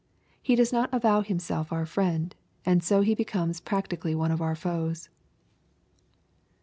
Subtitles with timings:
[0.41, 2.31] He does not avov7 himself ooi fiiend,
[2.65, 5.09] and so he becomes practically one of our foes.